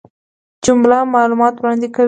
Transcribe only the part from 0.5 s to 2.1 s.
جمله معلومات وړاندي کوي.